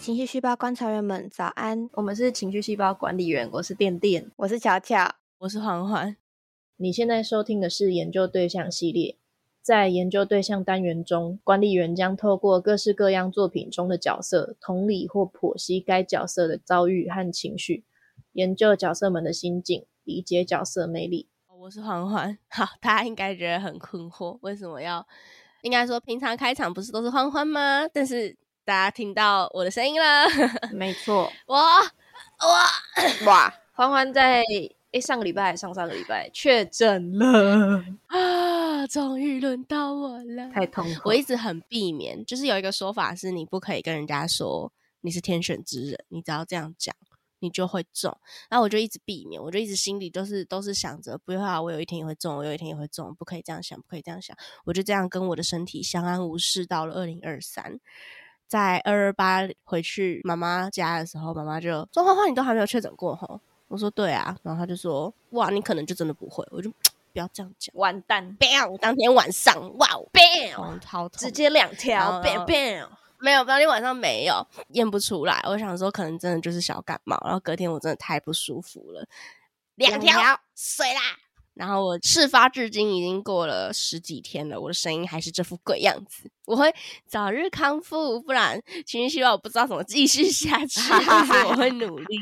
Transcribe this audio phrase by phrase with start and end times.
[0.00, 1.90] 情绪细胞观察员们，早安！
[1.92, 6.16] 我们是情绪细胞管理员，我是电电，我是巧巧，我是环环。
[6.78, 9.18] 你现在收听的是研究对象系列，
[9.60, 17.84] 在研究对象单元中，管理员将透过各式各样作品中的角色，同理或剖析该角色的遭遇和情绪，
[18.32, 21.28] 研究角色们的心境，理解角色魅力。
[21.58, 25.06] 我是环环，好，大家应该觉得很困惑，为什么要？
[25.60, 27.86] 应该说，平常开场不是都是欢欢吗？
[27.92, 28.34] 但是
[28.70, 30.28] 大家听到我的声音了，
[30.70, 33.52] 没错，我我 哇！
[33.72, 34.44] 欢欢在
[34.92, 41.08] 诶上个礼拜上上个礼拜确诊了啊，终于轮到我了，太痛苦！
[41.08, 46.94] 我一直很避免，就是有一个说法是，你不可以跟人家说你是天选之人，你只要这样讲。
[47.42, 48.14] 你就会中，
[48.50, 56.66] 然后我就一直避免，我就一直心里都是都是想着，不要我有一天也会中，我有一天也会中，不可以这样想，不可以这样想，我就这样跟我的身体相安无事。
[56.66, 57.80] 到了二零二三，
[58.50, 66.68] 在二二八回去妈妈家的时候，妈妈就说：“花花，你都还没有确诊过吼？”我说：“对啊。”然后他就说：“哇，你可能就真的不会。”我就
[67.12, 72.88] 不要这样讲，完蛋！bang，当天晚上，哇，bang，好直接两条，bang bang。
[73.20, 75.40] 没有，当天晚上没有验不出来。
[75.44, 77.16] 我想说，可能真的就是小感冒。
[77.24, 79.06] 然后隔天我真的太不舒服了，
[79.76, 80.12] 两条
[80.56, 81.00] 水啦。
[81.60, 86.30] 然后我事发至今已经过了十几天了，我的声音还是这副鬼样子。
[86.46, 86.74] 我会
[87.06, 90.80] 早日康复，不然情绪希望我不知道怎么继续下去。
[91.06, 92.16] 但是我会努力，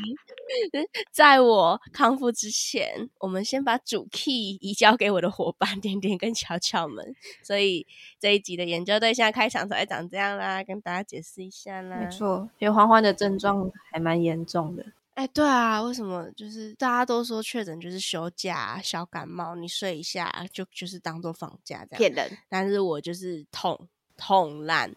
[1.09, 7.15] 在我康复之前，我们先把主 key 移交给我的伙伴点点跟巧巧们。
[7.41, 7.87] 所以
[8.19, 11.95] 这一集的研究对象开场才长这样啦，跟大家解释一下啦。
[11.95, 14.85] 没错，因为欢欢的症状还蛮严重的。
[15.19, 21.97] 哎，对啊，为什么就是大家都说确诊就是休假、小感冒，你睡一下就就是当做放假这样？
[21.97, 22.37] 骗人！
[22.47, 23.77] 但是我就是痛
[24.15, 24.95] 痛烂，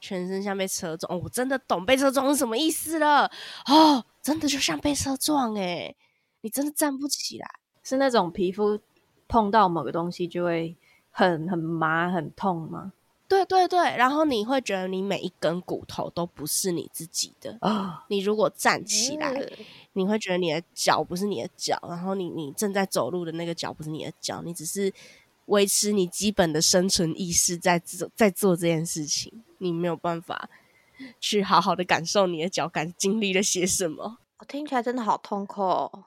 [0.00, 1.20] 全身像被车撞。
[1.20, 3.28] 我真的懂被车撞是什么意思了
[3.66, 5.92] 哦，真的就像被车撞哎，
[6.42, 7.50] 你真的站不起来，
[7.82, 8.78] 是那种皮肤
[9.26, 10.76] 碰到某个东西就会
[11.10, 12.92] 很很麻很痛吗？
[13.28, 18.04] 对对对，然后你会觉得你每一根骨头都不是你自己的啊！
[18.08, 19.32] 你如果站起来，
[19.94, 24.92] 你会觉得你的脚不是你的脚，然后你你正在走路的那个脚不是你的脚，你只是
[25.46, 30.48] 维持你基本的生存意识在做在做这件事情，你没有办法
[31.20, 34.18] 去好好的感受你的脚感经历了些什么。
[34.38, 35.62] 我听起来真的好痛苦。
[35.62, 36.04] 哦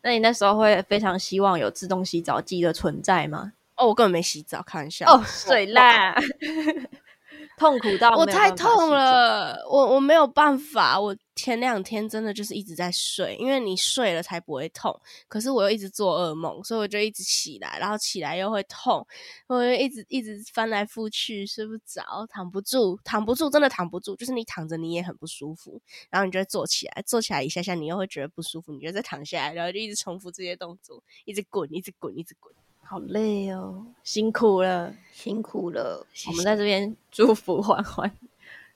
[0.00, 3.52] 那你那时候会非常希望有自动洗澡机的存在吗？
[3.78, 5.08] 哦，我根本没洗澡，开玩笑。
[5.10, 6.14] 哦，水啦，
[7.56, 11.00] 痛苦到我太痛了，我我没有办法。
[11.00, 15.00] 我前两天真的就是一直在睡，因为你睡了才不会痛。
[15.28, 19.06] 可是我又一直做噩梦，所以我就一直起来，然后起来又会痛，
[19.46, 24.16] 我就一直一直翻来覆去，睡不着，躺不住，躺不住，真的躺不住。
[24.16, 32.52] 就是你躺着你也很不舒服，然后你就会坐起来，坐起来一下下你又会觉得不舒服，你就再躺下来，然后就一直重复这些动作，一直滚，一直滚，一直滚。
[32.88, 36.06] 好累哦，辛苦了，辛苦了。
[36.28, 38.10] 我们在这边祝福欢欢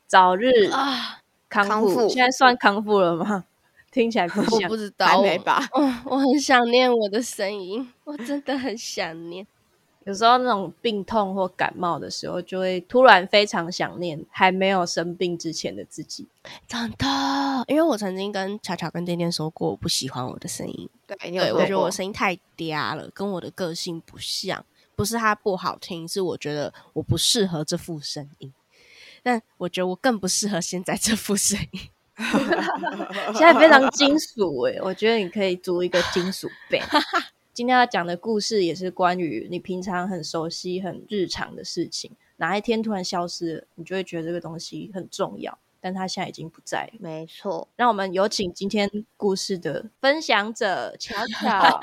[0.07, 1.19] 早日啊
[1.49, 2.07] 康复。
[2.11, 3.47] 现在算康复了吗？
[3.91, 5.67] 听起来不像，不知道，还没吧？
[5.75, 9.47] 嗯，我很想念我的声音，我真的很想念。
[10.05, 16.27] 有时候那种病痛或感冒的时候，就会突然非常想念还没有生病之前的自己。
[16.67, 17.07] 真的，
[17.69, 20.89] 因为我曾经跟巧巧跟天天说过，我不喜欢我的声音。
[21.07, 24.65] 对，对我觉得我声音太嗲了，跟我的个性不像。
[24.95, 28.53] 不是它不好听，是我觉得我不适合这副声音。
[29.23, 31.81] 但我觉得我更不适合现在这副声音。
[33.35, 36.85] 现在非常金属诶，我觉得你可以租一个金属 band。
[37.55, 46.91] 今天要讲的故事也是关于你平常很熟悉、很日常的事情，哪一天突然消失了，你就会觉得这个东西很重要，但它现在已经不在。
[46.99, 51.79] 没错，让我们有请今天故事的分享者巧巧。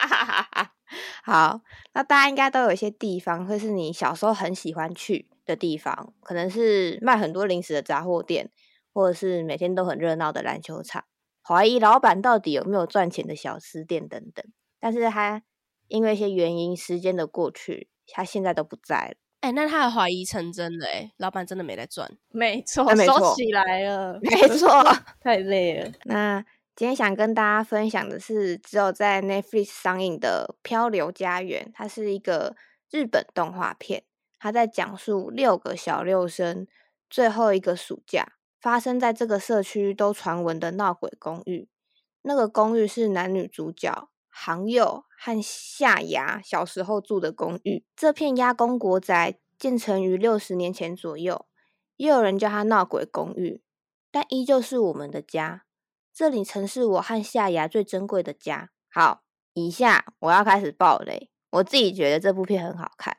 [1.24, 1.62] 好，
[1.94, 8.50] 那大家应该都有一些地方，会是你小时候很喜欢去的地方，可能是卖很多零食的杂货店，
[8.92, 11.04] 或者是每天都很热闹的篮球场。
[11.46, 14.44] 怀疑老板到底有没有赚钱的小吃店等等，
[14.80, 15.42] 但是他
[15.88, 19.14] 因为一些原因，时间的过去，他现在都不在了。
[19.40, 24.82] 哎，那他的怀疑成真了，哎，老板真的没在赚，没错，收起来了，没错，
[25.20, 25.92] 太累了。
[26.04, 26.42] 那
[26.74, 32.56] 今天想跟大家分享的是，只有在 Netflix 上映的《漂流家园》，它是一个
[32.90, 34.04] 日本动画片，
[34.38, 36.66] 它在讲述六个小六生
[37.10, 38.32] 最后一个暑假。
[38.64, 41.68] 发生在这个社区都传闻的闹鬼公寓，
[42.22, 47.84] 那个公寓是男女主角杭佑和夏芽小时候住的公寓。
[47.94, 51.44] 这片鸭公国宅建成于六十年前左右，
[51.96, 53.62] 也有人叫它闹鬼公寓。
[54.10, 55.66] 但依旧是我们的家。
[56.14, 58.70] 这里曾是我和夏牙最珍贵的家。
[58.88, 61.30] 好，以下我要开始爆雷。
[61.50, 63.18] 我自己觉得这部片很好看，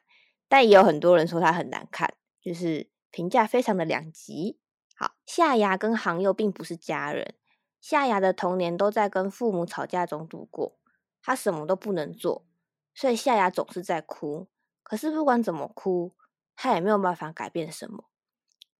[0.50, 4.58] 但也有很多人说它很难看，就是评价非常的两极。
[4.96, 7.36] 好，夏牙跟航佑并不是家人。
[7.82, 10.80] 夏牙的童年都在跟父母吵架中度过，
[11.22, 12.46] 他什么都不能做，
[12.94, 14.48] 所以夏牙总是在哭。
[14.82, 16.16] 可是不管怎么哭，
[16.56, 18.06] 他也没有办法改变什么。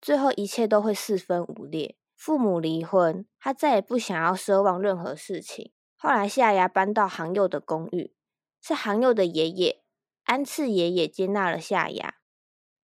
[0.00, 1.96] 最后一切都会四分五裂。
[2.16, 5.72] 父母离婚，他再也不想要奢望任何事情。
[5.96, 8.14] 后来夏牙搬到航佑的公寓，
[8.62, 9.82] 是航佑的爷爷
[10.24, 12.14] 安次爷爷接纳了夏牙，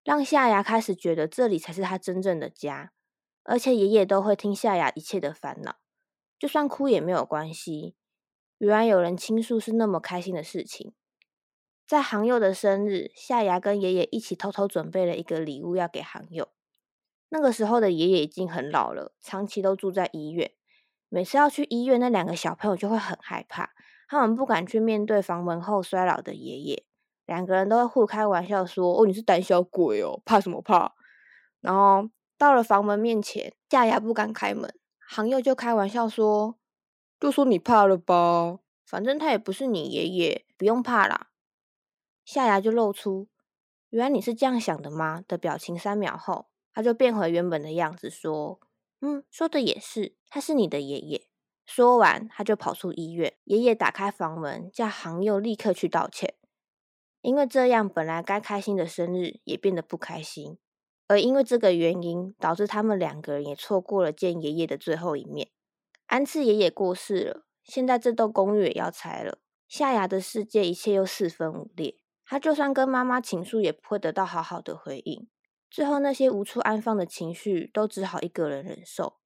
[0.03, 2.91] 让夏牙开始觉得这里才是他真正的家。
[3.43, 5.77] 而且爷爷都会听夏牙一切的烦恼，
[6.37, 7.95] 就算哭也没有关系。
[8.57, 10.93] 原来有人倾诉是那么开心的事情。
[11.87, 16.47] 在航佑的生日，夏牙跟爷爷一起偷偷准备了一个礼物要给航佑。
[17.29, 20.51] 那个时候的爷爷已经很老了，长期都住在医院。
[21.09, 23.71] 每次要去医院，那两个小朋友就会很害怕，
[24.07, 26.85] 他们不敢去面对房门后衰老的爷爷。
[27.25, 30.93] 两个人都会互开玩笑说：“哦，你是胆小鬼哦，怕什么怕？”
[31.59, 32.09] 然后
[32.41, 34.73] 到了房门面前，夏牙不敢开门，
[35.07, 36.57] 行佑就开玩笑说
[37.21, 41.29] ：“就说你怕了吧，反正他也不是你爷爷，不用怕啦。”
[42.25, 43.27] 夏牙就露出
[43.91, 46.47] “原来你是这样想的吗”的表情，三秒后。
[46.73, 48.59] 他就变回原本的样子，说
[49.01, 51.27] ：“嗯，说的也是，他是你的爷爷。”
[51.67, 53.35] 说完，他就跑出医院。
[53.43, 56.33] 爷爷打开房门，叫航佑立刻去道歉，
[57.21, 60.57] 因为这样本来该开心的生日也变得不开心。
[61.11, 65.49] 而因为这个原因，导致他们两个人也错过了见爷爷的最后一面。
[66.05, 69.39] 安次爷爷过世了，现在这栋公寓也要拆了。
[69.67, 75.27] 夏芽的世界一切又四分五裂，他就算跟妈妈倾诉，也不会得到好好的回应。
[75.69, 79.17] 最后，那些无处安放的情绪都只好一个人忍受，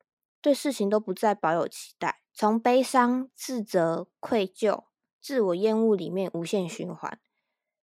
[0.42, 4.86] 对事情都不再保有期待，从悲伤、自责、愧疚、
[5.22, 7.20] 自我厌恶里面无限循环，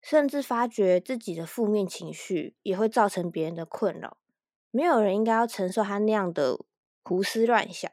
[0.01, 4.17] 甚至发觉自己的负面情绪也会造成别人的困扰。
[4.71, 6.57] 没有人应该要承受他那样的
[7.03, 7.91] 胡思乱想，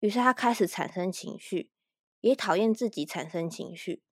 [0.00, 1.70] 于是他开始产生情绪，
[2.20, 4.02] 也讨厌自己产生情绪，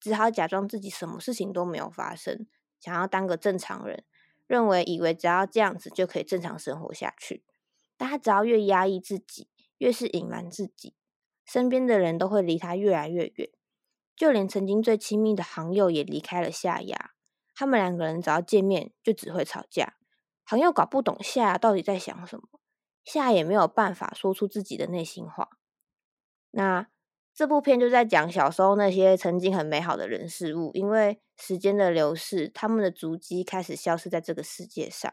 [0.00, 2.46] 只好假装自己什么事情都没有发生，
[2.78, 4.04] 想要当个正常人。
[4.48, 7.42] 认为以为只要这样子就可以正常生活下去，
[7.96, 9.48] 但他只要越压抑自己，
[9.78, 10.94] 越是隐瞒自己，
[11.46, 13.48] 身边的人都会离他越来越远，
[14.22, 17.10] 就连曾经最亲密的行友也离开了夏牙。
[17.56, 19.94] 他们两个人只要见面就只会吵架，
[20.44, 22.44] 行友搞不懂夏牙到底在想什么，
[23.04, 25.48] 夏也没有办法说出自己的内心话。
[26.52, 26.86] 那。
[27.34, 35.10] 这部片就在讲小时候那些曾经很美好的人事物，因为时间的流逝，他们的足迹开始消失在这个世界上。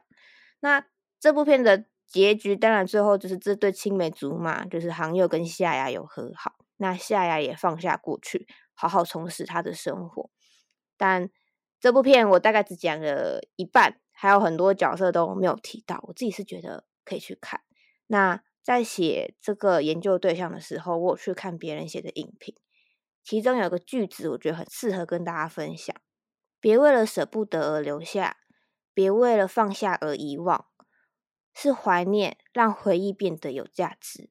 [0.59, 0.85] 那
[1.17, 8.45] 这部片的结局，当然最后就是这对青梅竹马，就是航佑跟夏牙有和好，那夏牙也放下过去，
[8.79, 10.29] 好好充实他的生活。
[10.95, 11.29] 但
[11.79, 17.61] 这部片我大概只讲了一半，还有很多角色都没有提到，我自己是觉得可以去看。
[18.07, 18.41] 那。
[18.61, 22.53] 在写这个研究对象的时候，我去看别人写的影评，
[23.23, 25.95] 其中有个句子，我觉得很适合跟大家分享：
[26.59, 28.37] 别为了舍不得而留下，
[28.94, 30.68] 别为了放下而遗忘，
[31.51, 34.30] 是怀念让回忆变得有价值。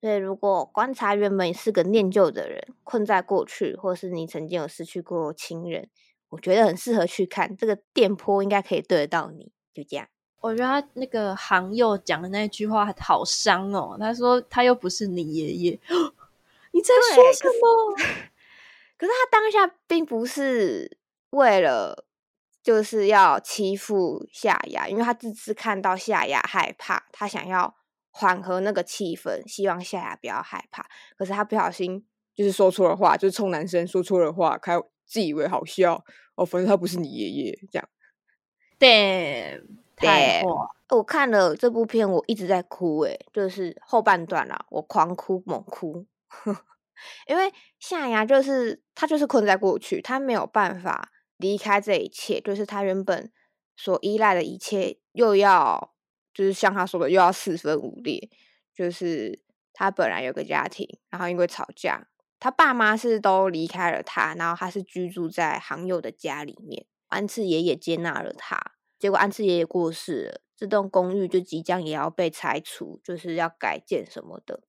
[0.00, 5.90] 所以，如果观察原本是个念旧的人，困在过去，或是你曾经有失去过亲人，
[6.30, 9.52] 我觉得很适合去看这个电波，应该可以对得到你。
[9.74, 10.08] 就这样。
[10.40, 13.96] 我觉得他那个行又讲的那句话好伤哦。
[14.00, 15.80] 他说他又不是你爷爷，
[16.72, 17.94] 你在说什么？
[18.96, 20.96] 可是他当下并不是
[21.30, 22.06] 为了
[22.62, 27.74] 就是要欺负夏雅，因为他只是看到夏雅害怕，他想要
[28.10, 30.86] 缓和那个气氛，希望夏牙不要害怕。
[31.16, 36.44] 可是他不小心就是说错了话，就是冲男生说错了话，开自以为好笑哦。
[36.44, 37.88] 反正他不是你爷爷，这样。
[38.78, 39.62] 对。
[40.00, 40.42] 对，
[40.88, 46.06] 我看了这部片，我一直在哭，诶就是后半段啦，我狂哭猛哭，
[47.28, 53.30] 因为夏牙就是他就是困在过去，他没有办法离开这一切，就是他原本
[53.76, 55.92] 所依赖的一切又要，
[56.40, 58.30] 就是像他说的，又要四分五裂，
[58.74, 59.42] 就是
[59.74, 68.58] 他本来有个家庭，然后因为吵架，他爸妈是都离开了他，然后他是居住在航友的家里面，安次爷爷接纳了他。
[68.98, 74.62] 结果安次爷爷过世了，这栋公寓就即将也要被拆除，就是要改建什么的。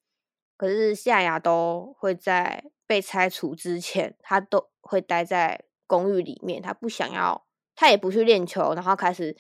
[0.57, 9.37] 可是夏牙都会在被拆除之前，他都会待在公寓里面，他不想要，他也不去练球，然后开始，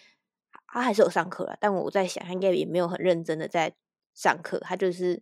[0.71, 3.73] 他还是有上课了，但我在想，他应该也没有很认真的在
[4.13, 5.21] 上课，他就是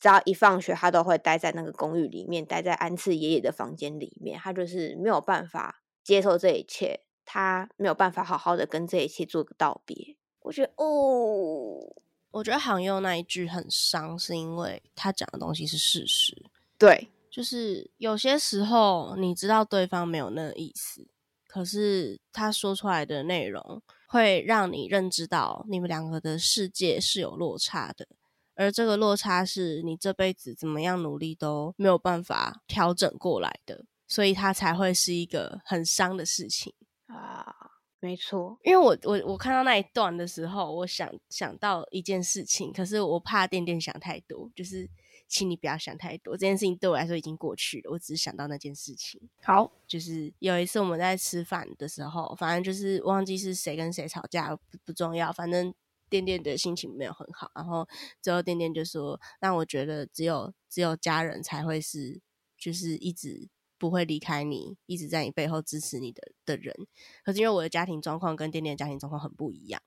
[0.00, 10.16] 只要一放学，他都会待在那个公寓里面，待在安次爷爷的房间里面，他就是没有办法接受这一切，他没有办法好好的跟这一切做个道别。
[10.40, 11.94] 我觉得哦，
[12.32, 16.44] 我觉得杭佑那一句很伤，是因为他讲的东西是事实。
[16.76, 21.06] 对，就是有些时候你知道对方没有那个意思，
[21.46, 23.80] 可是他说出来的内容
[24.14, 28.06] 会让你认知到你们两个的世界是有落差的，
[28.54, 36.72] 而这个落差是你这辈子怎么样努力都没有办法调整过来的，所以它才会是一个很伤的事情
[37.06, 37.52] 啊。
[37.98, 44.88] 没错，因为我我我看到那一段的时候，我想想到一件事情，可是我怕店店想太多，就是
[45.26, 49.20] 请你不要想太多，这件事情对我来说已经过去了，我只是想到那件事情。
[49.42, 55.74] 好，就是有一次我们在吃饭的时候，反正就是忘记是谁跟谁吵架，不不重要，反正
[56.08, 57.88] 店店的心情没有很好，然后
[58.22, 62.20] 最后店店就说：“那我觉得只有只有家人才会是，
[62.58, 66.74] 就是一直。”不会离开你，一直在你背后支持你的的人。
[67.22, 69.82] 可是因为我的家庭状况跟店店的家庭状况很不一样，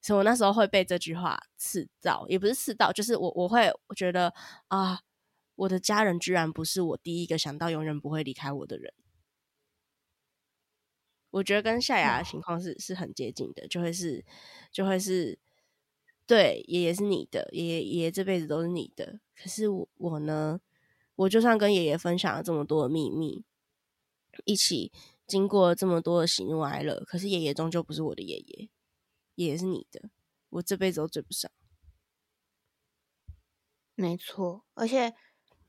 [0.00, 4.32] 所以我那时候会被这句话刺到，也不是刺到，就是我我会我觉得
[4.68, 5.00] 啊，
[5.54, 8.94] 我的家人居然不是我第一个想到永远不会离开我的人。
[11.30, 14.24] 我觉得跟夏雅的情况是是很接近的，就会是
[14.72, 15.38] 就会是
[16.26, 19.20] 对爷爷是你的，爷爷爷爷这辈子都是你的。
[19.36, 20.60] 可是我我呢？
[21.16, 23.44] 我就算跟爷爷分享了这么多的秘密，
[24.44, 24.92] 一起
[25.26, 28.68] 经过这么多的喜怒哀乐，可是爷爷终究不是我的爷爷，
[29.46, 30.10] 也是你的，
[30.50, 31.50] 我这辈子都追不上。
[33.94, 35.14] 没错，而且，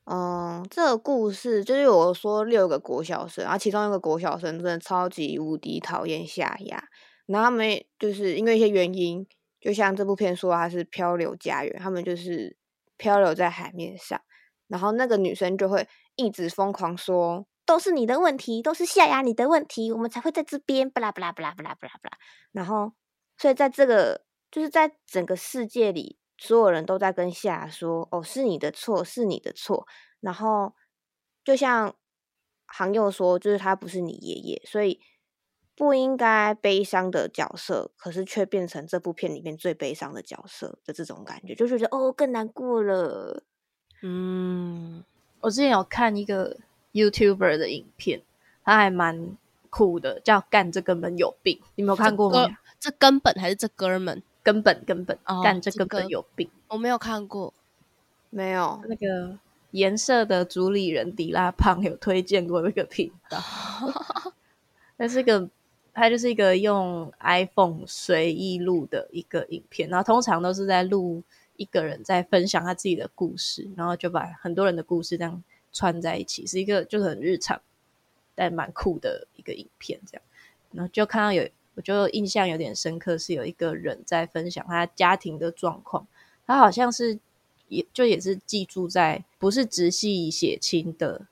[0.05, 6.89] 嗯，这个故事就是我说六个国小生，然后其中一个国小生真的超级无敌讨厌夏亚，
[7.25, 9.27] 然后他们就是因为一些原因，
[9.59, 12.57] 就像这部片说他是漂流家园，他们就是
[12.97, 14.19] 漂流在海面上。
[14.67, 22.17] 然后那个女生就会一直疯狂说：“都是你的问题，都是夏雅你的问题，我们才会在这边。”巴拉巴拉巴拉巴拉巴拉巴拉。
[22.51, 22.93] 然后，
[23.39, 29.87] 所以在这个就是在整个世界里，所有人都在跟夏雅说：“哦，是你的错，是你的错。”
[30.19, 30.73] 然后，
[31.45, 31.95] 就像
[32.65, 34.99] 杭佑说：“就是他不是你爷爷，所以
[35.73, 43.43] 不应该悲伤的角色，可是却变成这部片里面最悲伤的角色的这种感觉，就觉得哦，更难过了。”
[44.03, 45.03] 嗯，
[45.39, 46.57] 我之前有看一个
[46.91, 48.21] YouTuber 的影片，
[48.65, 49.37] 他还蛮
[49.69, 52.57] 酷的，叫“干这根本有病”，你没有看过吗？
[52.79, 54.23] 这根本还是这哥们？
[54.41, 57.53] 根本根本干这根本有病，我没有看过，
[58.29, 58.81] 没有。
[58.87, 59.37] 那个
[59.71, 63.37] 颜色的主理人迪拉胖有推荐过那个频道，
[64.97, 65.49] 那是个
[65.93, 71.21] 他就是一个用 iPhone 随意录的一个影片，然后通常都是在录。
[71.59, 75.43] 一个人在分享他自己的故事，然后就把很多人的故事这样
[75.73, 77.61] 串在一起，是一个就是很日常
[78.33, 79.99] 但蛮酷的一个影片。
[80.09, 80.23] 这样，
[80.71, 81.45] 然后就看到有，
[81.75, 86.07] 我就印象有点深刻，是有一个人在分享他家庭的状况。
[86.45, 87.19] 他好像是
[87.67, 91.27] 也就也是寄住在不是直系血亲的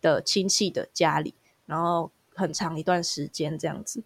[0.00, 1.34] 的亲戚的家里，
[1.66, 4.02] 然后很长一段时间这样子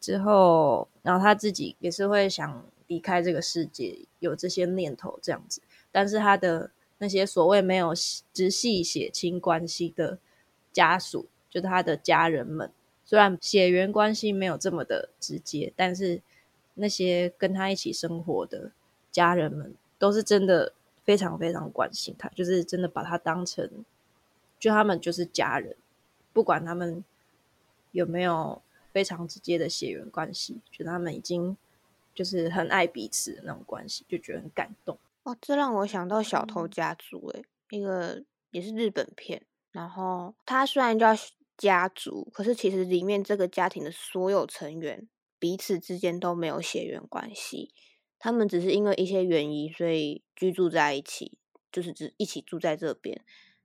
[0.00, 2.64] 之后，然后他自己也是会想。
[2.88, 5.60] 离开这个世界有这些念头这样子，
[5.92, 7.92] 但是他的那些所谓没有
[8.32, 10.18] 直系血亲关系的
[10.72, 12.72] 家属，就是他的家人们，
[13.08, 16.20] 虽然血缘关系没有这么的直接，但是
[16.74, 18.70] 那些跟他一起生活的
[19.10, 20.74] 家人们，都是真的
[21.04, 23.66] 非常非常关心他，就是真的把他当成，
[24.58, 25.74] 就他们就是家人，
[26.34, 27.02] 不管他们
[27.92, 28.60] 有没有
[28.92, 31.56] 非常直接的血缘关系，觉得他们已经。
[32.14, 34.98] 就是很爱彼此的那种关系，就觉得很感动。
[35.22, 39.40] 哦，这让我想到《小偷家族》诶，一个也是日本片。
[39.70, 41.14] 然后他虽然叫
[41.58, 45.06] 家族，可是其实里面这个家庭的所有成员
[45.38, 47.74] 彼此之间都没有血缘关系，
[48.18, 51.36] 他们只是因为一些原因，所以居住在一起，
[51.70, 53.22] 就是只一起住在这边。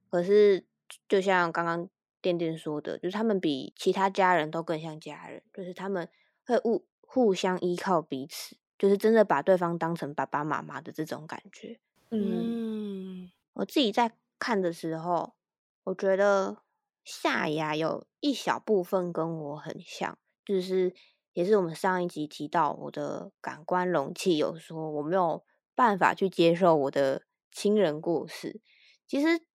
[0.10, 0.66] 可是
[1.08, 1.88] 就像刚刚
[2.20, 6.10] 店店说的，就是他们比其他家人都更像家人，就是他们
[6.46, 6.86] 会互。
[7.06, 11.80] 互相依靠彼此，就是真的把对方当成爸爸妈妈的这种感觉。
[12.10, 15.36] 嗯，我自己在看的时候，
[15.84, 16.63] 我觉得
[17.04, 20.94] 下牙有一小部分跟我很像，就是
[21.34, 25.44] 也是我们上一集提到我的感官容器有说我没有
[25.76, 28.62] 办法去接受我的亲人过世。
[29.08, 29.46] 其实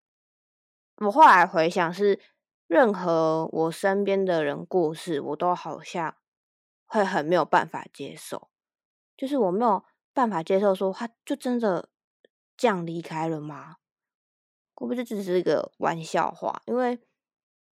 [0.97, 2.21] 我后来回想，是
[2.67, 6.17] 任何我身边的人过世，我都好像。
[6.91, 8.49] 会很没有办法接受，
[9.15, 11.91] 就是我没有办法接受，说他就真的
[12.57, 13.77] 这样离开了吗？
[14.73, 16.63] 会不会这只是一个玩笑话？
[16.65, 16.99] 因为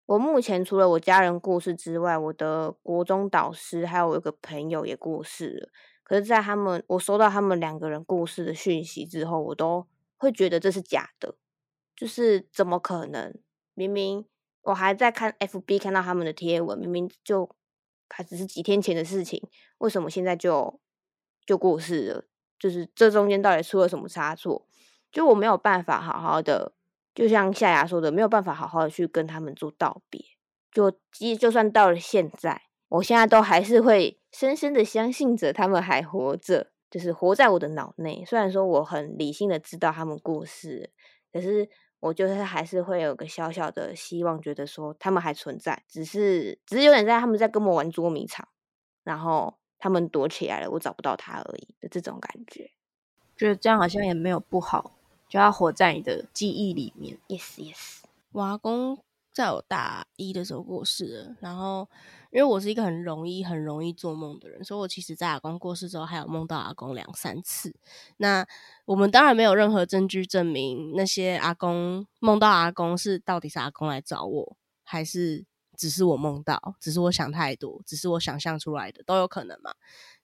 [0.06, 5.68] 我目前除了我家人过世之外，我的国中导师还有我一个朋友也过世了。
[6.04, 11.34] 可是，在他们我收到他们两个人过世的讯息之后，我都会觉得这是假的，
[11.96, 13.36] 就是怎么可能？
[13.74, 14.24] 明明
[14.62, 17.50] 我还在看 FB 看到他们的贴文，明明就
[18.08, 19.42] 还只是几天前的事情，
[19.78, 20.80] 为什么现在就
[21.44, 22.24] 就过世了？
[22.56, 24.68] 就是这中间到底出了什么差错？
[25.10, 26.75] 就我没有办法好好的。
[27.16, 30.22] 就像夏牙说的，没有办法好好的去跟他们做道别。
[30.70, 38.22] 就即就算到了现在，我现在都还是会深深的相信着他们还活着，就是活在我的脑内。
[38.26, 40.90] 虽然说我很理性的知道他们过世，
[41.32, 41.66] 可是
[42.00, 48.46] 我就是还是会有个小小的希望，觉得说他们还存在，只是只是有点在他们在跟我玩捉迷藏，
[49.02, 52.72] 然后他们躲起来了，我找不到他而已的这种感觉。
[53.34, 54.95] 觉得这样好像也没有不好。
[55.36, 57.18] 就要活在你的记忆里面。
[57.28, 57.98] Yes, yes。
[58.32, 58.98] 我阿公
[59.34, 61.86] 在我大一的时候过世了，然后
[62.30, 67.74] 因为我是一个很容易、很容易做梦的人，所以我其实，在阿公过世之后，还有梦到阿公两三次。
[68.16, 68.46] 那
[68.86, 75.44] 我们当然没有任何证据证明那些阿公梦到阿公是到底是阿公来找我，还是
[75.76, 79.74] 只是我梦到，只是我想太多，只是我想象出来的，都有可能嘛。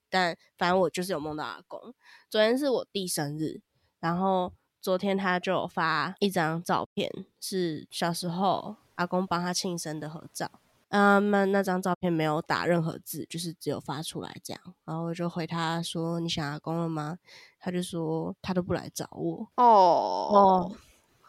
[0.08, 1.94] 但反正我就是有梦到阿公。
[2.30, 3.60] 昨天是我弟生日，
[4.00, 4.54] 然后。
[4.82, 7.08] 昨天他就发一张照片，
[7.40, 10.50] 是小时候阿公帮他庆生的合照。
[10.88, 14.60] 嗯，那那张照片没有打任何字，就是只有发出来这样。
[14.84, 17.16] 然后我就回他说：“你想阿公了吗？”
[17.60, 20.72] 他就说：“他都不来找我。”哦哦，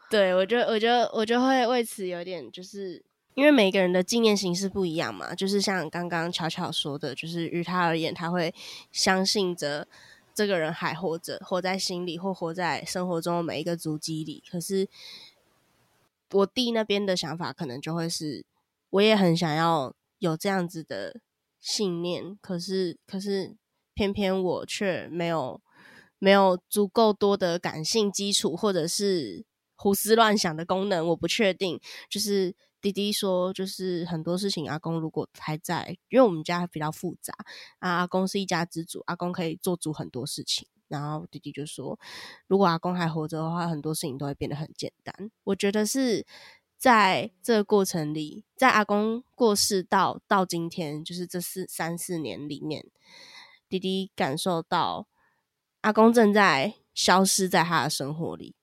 [0.10, 3.06] 对我就我就我就会为此有点，就是
[3.36, 5.36] 因为每个人的纪念形式不一样嘛。
[5.36, 8.54] 就是像刚刚巧巧说的，就是于他而言，他会
[8.92, 9.88] 相信着。
[10.34, 14.44] 这个人还活着，活在心里，或活在生活中每一个足迹里。
[14.50, 14.88] 可是
[16.32, 18.46] 我弟那边的想法，可能就会是，
[18.90, 21.20] 我也很想要有这样子的
[21.60, 23.56] 信念，可是，可是
[23.94, 25.62] 偏偏我却没有
[26.20, 32.56] 没有足够多的感性基础，或者是胡思乱想的功能，我不确定，就是。
[32.84, 37.34] 弟弟说，就是很多事情，阿公如果还在，因为我们家比较复杂
[37.80, 40.68] 啊，阿公是一家之主，阿公可以做主很多事情。
[40.90, 41.98] 然后弟弟就说，
[42.46, 45.32] 如果阿公还活着的话，很多事情都会变得很简单。
[45.46, 46.28] 我觉得是
[46.78, 52.86] 在这个过程里，在阿公过世到到今天，就是这四三四年里面，
[53.70, 55.08] 弟弟感受到
[55.80, 58.58] 阿公正在消失在他的生活里。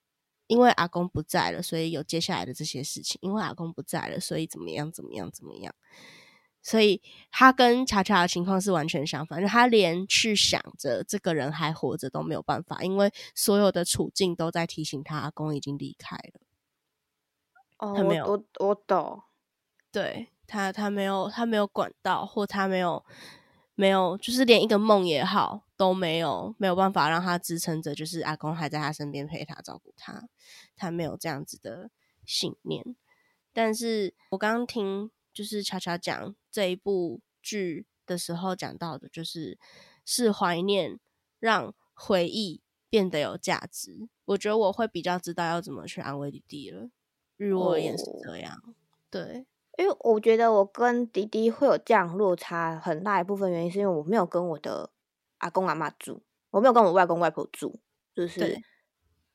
[0.50, 3.16] 因为阿公不在了，所以有接下来的这些事情。
[3.22, 4.90] 因为阿公不在了，所以怎么样？
[4.90, 5.30] 怎么样？
[5.30, 5.72] 怎么样？
[6.60, 16.40] 所以他跟乔乔的情况是完全相反，就他连去想着这个人还活着都没有办法，因为所有的处境都在提醒他阿公已经离开了。
[17.78, 19.22] 哦，他没有，我我懂。
[19.92, 23.04] 对他，他没有，他没有管道，或他没有。
[23.80, 27.94] 没有，就是连一个梦也好都没有，没有办法让他支撑着。
[27.94, 30.28] 就是阿公还在他身边陪他照顾他，
[30.76, 31.90] 他没有这样子的
[32.26, 32.84] 信念。
[33.54, 39.58] 但是我刚刚听就是巧巧讲这一部剧的时候讲到的，就是
[40.04, 41.00] 是怀念
[41.38, 44.10] 让回忆变得有价值。
[44.26, 46.90] 我觉得我会比较知道要怎么去安慰弟弟了。
[47.38, 48.74] 日我也是这样，
[49.08, 49.46] 对。
[49.78, 54.90] 因为我觉得我跟弟弟会有这样落差很大一部分原因，是因为我没有跟我的
[55.38, 57.80] 阿公阿妈住，我没有跟我外公外婆住，
[58.14, 58.60] 就是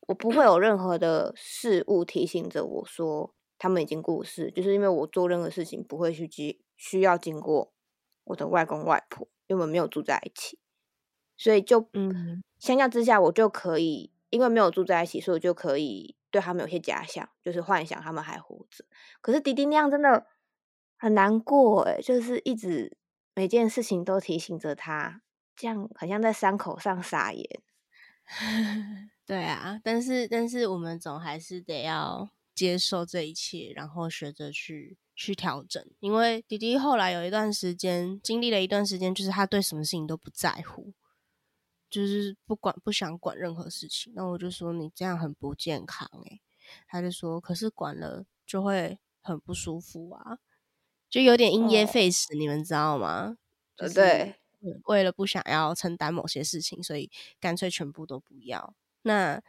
[0.01, 7.73] 我不会有任何的事物提醒着我说他们已经过世，就是因为我做任何事情不会去经需要经过
[8.25, 10.59] 我的外公外婆，因为我们没有住在一起，
[11.37, 18.85] 所以就嗯，相较之下，我就可以因为没有住在一起，所以我就可以对他们有些假想，就是幻想他们还活着。
[19.21, 20.27] 可是弟弟那样真的。
[20.97, 22.97] 很难过哎，就是一直
[23.35, 25.21] 每件事情都提醒着他，
[25.53, 27.45] 这样好像在伤口上撒盐。
[29.27, 35.85] 对啊，但是但是我们总还是得要接受这一切，然后学着去去调整。
[35.99, 40.93] 因为弟弟后来有一段时间经历了一段时间，就是他对什么事情都不在乎，
[41.95, 44.11] 就是不管不想管任何事情。
[44.15, 46.41] 那我就说你这样很不健康哎，
[46.87, 50.39] 他就说可是管了就会很不舒服啊。
[51.09, 53.37] 就有点因噎废食，你们知道吗？
[53.93, 54.35] 对，
[54.85, 58.75] 为了不想要承担某些事情，所以干脆全部都不要。
[59.03, 59.41] 那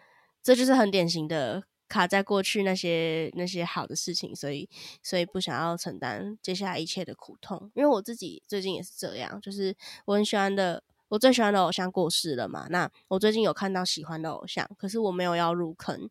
[0.43, 4.69] 这就是很典型的卡在过去那些那些好的事情，所以
[5.03, 7.71] 所以不想要承担接下来一切的苦痛。
[7.75, 16.09] 因为我自己最近也是这样，就是我很喜欢的我最喜欢的偶像过世了嘛，那我最近有看到喜欢的偶像，可是我没有要入坑，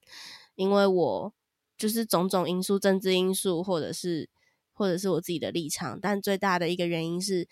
[0.55, 1.34] 因为我
[1.77, 4.29] 就是种种因素，政治因素，或者是
[4.73, 7.47] 或者是我自己的立场，但最大的一个原因是，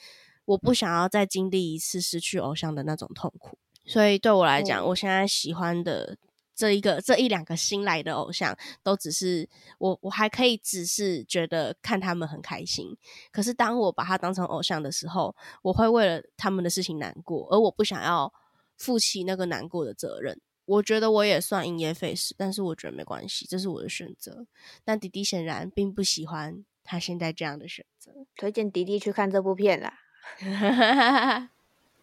[0.46, 6.18] 我不想要再经历一次失去偶像的那种痛苦，所以对我来讲，我现在喜欢的。
[6.56, 9.48] 这一个这一两个新来的偶像，都只是
[9.80, 12.96] 我我还可以只是觉得看他们很开心。
[13.32, 18.32] 可是当我把他当成偶像的时候，我会为了他们的事情难过，而我不想要
[18.78, 20.40] 负起那个难过的责任。
[20.66, 24.46] 我觉得我也算因噎废食，但是我觉得没关系，这是我的选择。
[24.86, 28.12] 但迪迪显然并不喜欢他现在这样的选择。
[28.36, 30.00] 推荐迪迪去看这部片啦。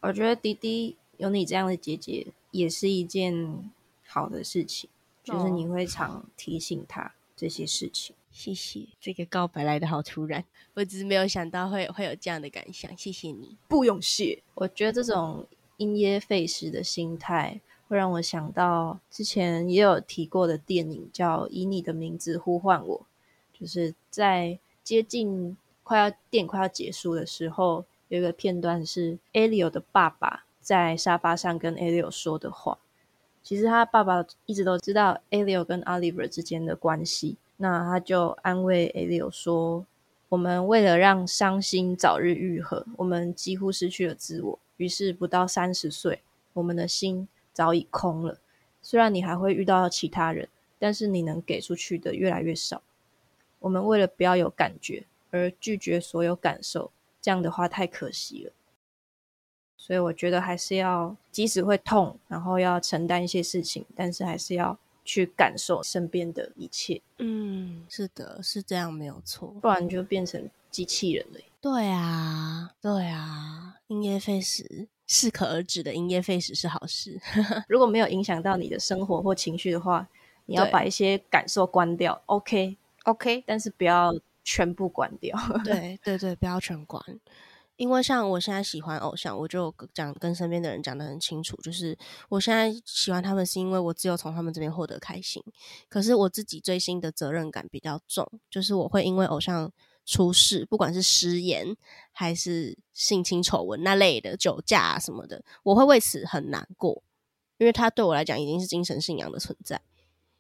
[0.03, 3.71] 我觉得迪迪有你这样的姐姐也是一件。
[4.13, 4.91] 好的事情，
[5.23, 8.17] 就是你会常提醒他这些事情。
[8.33, 10.45] 谢谢，这个告白来的好突然，
[10.75, 12.97] 我只是没有想到会会有这样的感想。
[12.97, 14.43] 谢谢你，不用谢。
[14.55, 15.47] 我觉得这种
[15.77, 23.07] 因噎废食的心态，会让我想到之前也有提过的电影，叫《以你的名字呼唤我》。
[23.61, 32.79] 就是在接近快要电影快要结束的时候，有一个片段是 Elio 的爸爸在沙发上跟 Elio 说的话。
[33.43, 39.87] 其实他爸爸一直都知道 Alio 跟 Oliver 之间的关系，那他就安慰 Alio 说
[40.29, 44.59] ：“我们为了让伤心早日愈合，我们几乎失去了自我。
[44.77, 46.23] 于是不到三十岁，
[46.53, 48.39] 我们的心早已空了。
[48.83, 50.49] 虽然你还会遇到其他人，
[50.79, 52.83] 但是你能给出去的越来越少。
[53.59, 58.53] 我们为了不要有感觉而拒绝所有感受，这样的话太可惜了。”
[59.91, 67.03] 所以我觉得还是要，即使会痛，然后要承担一些事情，但是还是要去感受身边的一切。
[67.19, 71.41] 嗯，是的，是这样，没有错，不然就变成机器人了。
[71.61, 77.21] 对啊，对啊，因噎废食，适可而止的因噎废食是好事。
[77.67, 80.07] 如果没有影响到你的生活或情绪的话，
[80.47, 82.23] 你要把一些感受关掉。
[82.27, 85.37] OK，OK，但是不要全部关掉。
[85.65, 87.05] 对对对，不要全关。
[87.81, 91.97] 因为像我现在喜欢偶像，我就讲跟身边的人讲的很清楚，就是
[92.29, 95.43] 我现在喜欢他们是因为我只有从他们这边获得开心。
[95.89, 99.73] 可是我自己追星的责任感比较重，就是我会因为偶像
[100.05, 101.75] 出事，不管是失言
[102.13, 107.03] 还是性侵丑闻那类的酒驾啊什么的，我会为此很难过，
[107.57, 109.81] 因为他对我来讲已经是精神信仰的存在。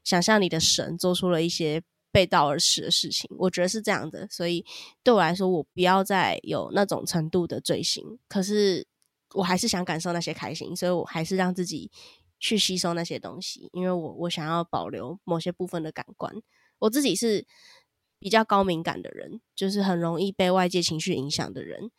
[0.05, 1.83] 想象你的神做出了一些。
[2.13, 4.65] 背道而驰的事情，我觉得是这样的，所以
[5.03, 8.19] 对我来说，我不要再有那种程度的罪行。
[8.29, 8.87] 可是
[9.35, 11.91] 我还是想感受那些开心，所以我还是让自己
[12.39, 16.35] 去吸收那些东西，因为我我想要保留某些部分的感官。
[16.81, 17.47] 我自己是
[18.19, 21.91] 比较高敏感的人，就是很容易被外界情绪影响的人。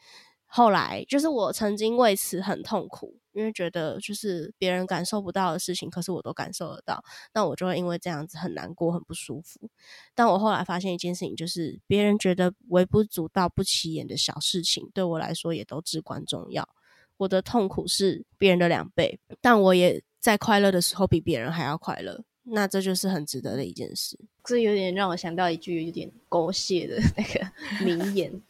[0.53, 7.01] 后来就是我曾经为此很痛苦，因为觉得就是别人感受不到的事情，可是我都感受得到，
[7.33, 9.69] 那我就会因为这样子很难过、很不舒服。
[10.13, 16.67] 但我后来发现一件事情，就是别人觉得微不足道、不起眼的小事情，对我来说也都至关重要。
[17.15, 24.19] 我的痛苦是别人的两倍，但我也在快乐的时候比别人还要快乐，那这就是很值得的一件事。
[24.43, 28.41] 这有点让我想到一句有点狗血的那个名言。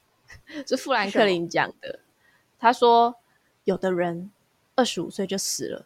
[0.67, 1.99] 是富兰克林讲的。
[2.59, 3.15] 他说
[3.65, 4.31] ：“有的人
[4.75, 5.85] 二十五岁就死了，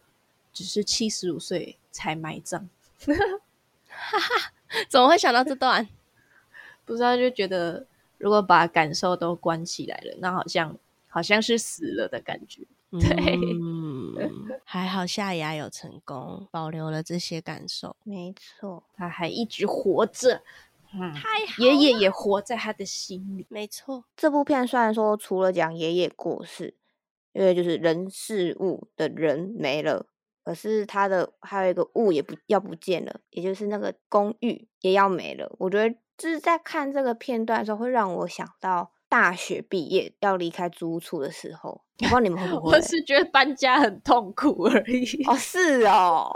[0.52, 2.70] 只是七十五岁才埋葬。”
[3.88, 4.52] 哈哈，
[4.90, 5.88] 怎么会想到这段？
[6.86, 7.86] 不知道，就觉得
[8.18, 10.78] 如果把感受都关起来了，那好像
[11.08, 12.64] 好像是死了的感觉。
[12.92, 13.02] 对
[14.64, 17.96] 还好下牙有成功保留了这些感受。
[18.04, 20.42] 没错，他还一直活着。
[21.14, 23.46] 太好，爷爷也活在他的心里。
[23.50, 26.76] 没错，这部片虽然说除了讲爷爷过世，
[27.34, 30.08] 因为就是人事物的人没了，
[30.44, 35.54] 可是他的还有一个物也不要不见了，也就是那个公寓也要没了。
[35.60, 41.82] 我觉得就是在看这个片段的时候，会让我想到大学毕业要离开租屋处的时候。
[41.98, 42.76] 我不知道你们会不 会？
[42.76, 45.24] 我是觉得搬家很痛苦而已。
[45.26, 46.30] 哦，是哦。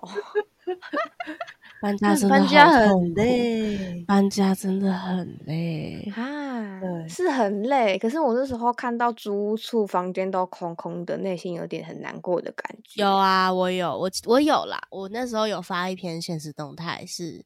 [1.81, 6.81] 搬家真的搬家很累，搬家真的很累啊！
[7.07, 7.97] 是很累。
[7.97, 13.01] 可是我那时候看到租屋处房间都空空的，内心有点很难过的感觉。
[13.01, 14.81] 有啊，我有，我我有啦。
[14.91, 17.45] 我那时候有发一篇现实动态，是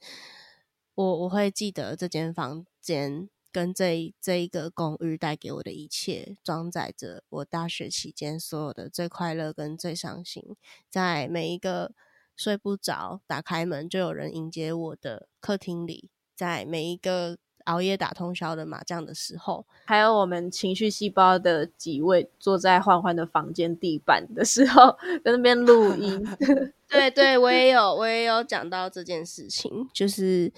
[0.96, 10.56] 我我会记得这间房间跟这这一个公寓带给我的一切，装载着我大学期间所有的最快乐跟最伤心，
[10.90, 11.92] 在每一个。
[12.36, 26.22] 睡不着，打开门就有人迎接我的客厅里，在每一个熬夜打通宵的麻将的时候，还有我们情绪细胞的几位坐在欢欢的房间地板的时候，在那边录音。
[26.90, 30.52] 对对，我也有我也有讲到这件事情，就是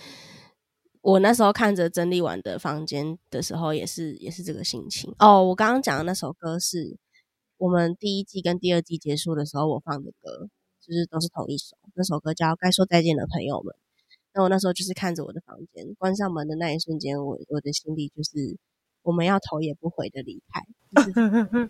[1.01, 5.13] 我那时候看着整理完的房间的时候，也是也是这个心情。
[5.19, 6.97] 哦，我刚刚讲的那首歌是
[7.57, 10.49] 我们第一季跟第二季结束的时候我放的歌，
[10.85, 13.73] 就是都是同一首，那首歌叫《该说再见的朋友们》。
[14.33, 18.55] 那我那时候就是看着我的房间，关上门的那一瞬间，我我的心里就是
[19.01, 20.61] 我们要头也不回的离开。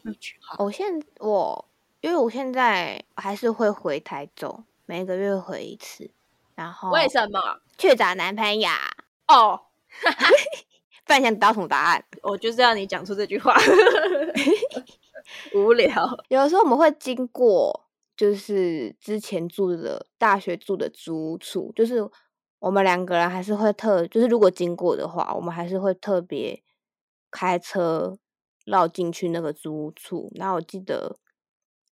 [0.03, 0.85] 一句 话，我现
[1.19, 1.65] 我
[2.01, 6.11] 因为我现在还是会回台中，每个月回一次。
[6.55, 7.39] 然后为什么
[7.77, 8.69] 去找男朋友？
[9.27, 9.61] 哦
[11.05, 12.03] 不然想得到什么答案？
[12.23, 13.55] 我就是要你讲出这句话。
[15.53, 16.25] 无聊。
[16.29, 17.84] 有的时候我们会经过，
[18.15, 22.09] 就是之前住的大学住的租屋处，就是
[22.59, 26.63] 我们两个人还是会特，就是如果经过的话，我们还是会特别
[27.29, 28.17] 开车
[28.65, 30.31] 绕进去那个租屋处。
[30.35, 31.17] 然后我记得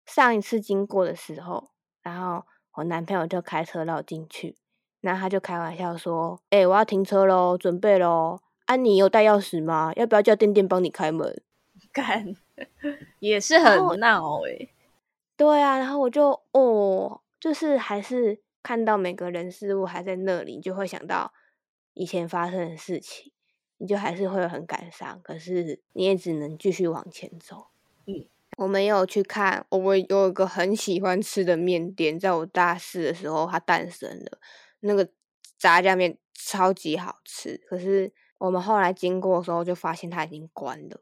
[0.05, 4.55] 上一次经过的时候，然后我男朋友就开车绕进去，
[5.01, 8.39] 然后他就开玩笑说：“哎，我要停车喽，准备喽。
[8.65, 9.91] 啊，你有带钥匙吗？
[9.97, 11.43] 要不要叫店店帮你开门？”
[11.91, 12.35] 干。
[13.19, 14.69] 也是很闹哎，
[15.43, 21.33] 对啊，然后我就哦，就是还是看到每个人事物还在那里，就会想到
[21.93, 23.33] 以前发生的事情，
[23.77, 25.19] 你就还是会很感伤。
[25.21, 27.67] 可是你也只能继续往前走。
[28.05, 28.25] 嗯，
[28.55, 34.39] 我没有去看，我有一个很喜欢吃的面店，在我大四的时候它诞生了，
[34.79, 35.09] 那个
[35.57, 37.57] 炸酱面超级好吃。
[37.67, 41.01] 可是我们后来经过的时候，就发现它已经关了，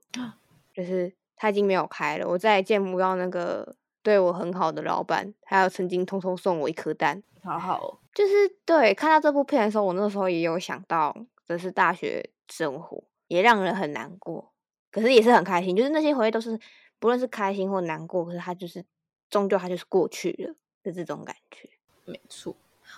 [0.74, 1.14] 就是。
[1.44, 8.00] 它已经没有开了，我再也见不到那个对我很好的老板，还有曾经偷偷送我一颗蛋，好好。
[8.14, 8.34] 就是
[8.66, 11.16] 对看到这部片的时候，我那时候也有想到，
[11.48, 14.52] 这是大学生活，也让人很难过，
[14.92, 15.76] 可是也是很开心。
[15.76, 16.60] 就是那些回忆都是，
[17.00, 18.84] 不论是开心或难过，可是它就是
[19.30, 21.70] 终究它就是过去了的这种感觉。
[22.06, 22.56] 没错，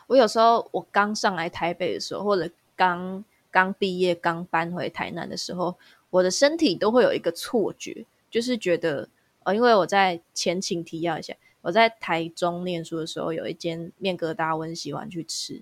[0.08, 5.78] 我有时候我刚上来台北的时候，或者刚刚毕业刚搬回台南的时候，
[6.10, 8.06] 我的身体都会有一个错觉。
[8.32, 9.08] 就是觉得，
[9.46, 15.62] 哦，因为我在前情提要一下，我在台中念书的时候，有一间面疙瘩，我很喜欢去吃。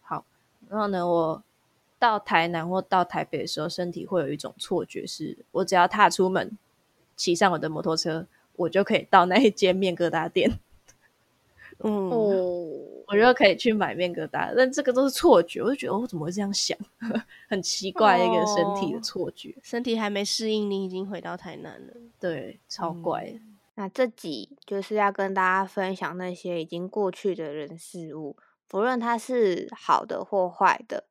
[0.00, 0.24] 好，
[0.68, 1.42] 然后呢，我
[1.98, 6.56] 到台南或到台北的时候，身体会有一种错觉，是我只要踏出门，
[7.16, 8.26] 骑上我的摩托车，
[8.56, 10.58] 我就可以到那一间面疙瘩店。
[11.84, 12.08] 嗯，
[13.06, 15.62] 我觉得可以去买面疙瘩，但这个都是错觉。
[15.62, 16.76] 我就觉得，我怎么会这样想？
[17.48, 21.94] 很奇怪一个身体的错觉，身体还没适应，你已经回到台南了。
[22.18, 23.34] 对，超怪。
[23.76, 28.36] 那这集就是要跟大家分享那些已经过去的人事物，
[28.66, 31.04] 不论它是好的或坏的。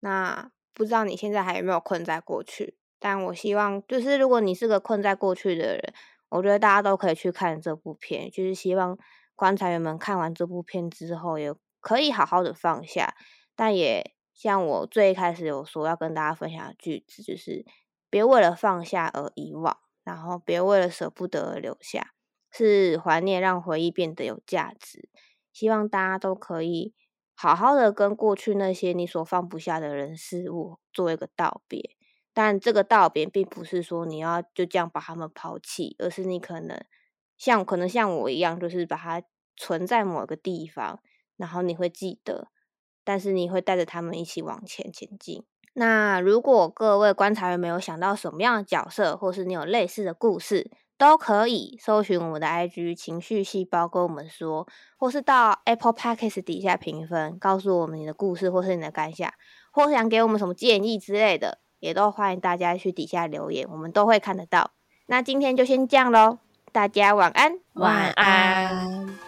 [0.00, 2.76] 那不知道你现在还有没有困在过去？
[2.98, 5.92] 但我希望，就是如果你是个困在过去的人，
[6.30, 8.98] 我觉得大家都可以去看这部片，就是希望。
[9.38, 13.14] 观察员们看完这部片之后，也可以好好的放下，
[13.54, 17.64] 但也像我最开始有说要跟大家分享的句子，就是
[18.10, 22.14] 别为了放下而遗忘，然后别为了舍不得而留下，
[22.50, 25.08] 是怀念让回忆变得有价值。
[25.52, 26.92] 希望大家都可以
[27.36, 31.94] 好好的跟过去那些你所放不下的人事物做一个道别，
[32.34, 36.84] 但这个道别并不是说你要就这样把他们抛弃，而是你可能。
[37.38, 39.22] 像可能像我一样，就是把它
[39.56, 41.00] 存在某个地方，
[41.36, 42.48] 然后你会记得，
[43.04, 45.44] 但是你会带着他们一起往前前进。
[45.74, 54.66] 那如果各位观察员没有想到什么样的角色，或是你有类似的故事，都可以搜寻我们的 IG 情绪细胞跟我们说，
[54.98, 59.32] 或是到 Apple Podcast 底下评分，告诉我们你的故事或是你的感想，
[59.70, 64.72] 或想给我们什么建议之类的，也都欢迎大家去底下留言，我们都会看得到。
[65.06, 66.38] 那今天就先这样喽。
[66.78, 67.58] 大家晚安。
[67.72, 69.27] 晚安。